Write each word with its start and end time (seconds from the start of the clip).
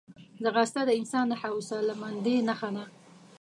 ځغاسته 0.43 0.81
د 0.85 0.91
انسان 0.99 1.25
د 1.29 1.33
حوصلهمندۍ 1.41 2.37
نښه 2.47 2.69
ده 2.75 2.83